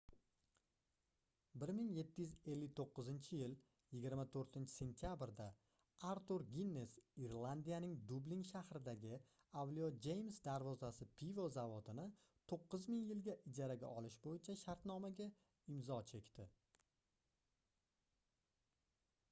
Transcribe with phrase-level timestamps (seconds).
[1.63, 3.51] 1759-yil
[4.05, 5.45] 24-sentabrda
[6.13, 6.93] artur ginnes
[7.25, 9.11] irlandiyaning dublin shahridagi
[9.65, 12.05] avliyo jeyms darvozasi pivo zavodini
[12.55, 15.29] 9 ming yilga ijaraga olish boʻyicha shartnomaga
[15.75, 16.49] imzo chekdi